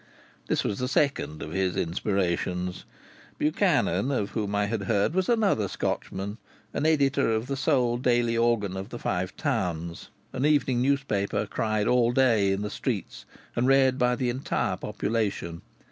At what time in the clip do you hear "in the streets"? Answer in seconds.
12.51-13.25